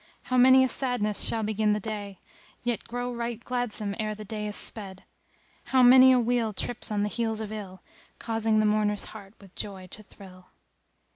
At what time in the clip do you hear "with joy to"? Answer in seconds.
9.39-10.01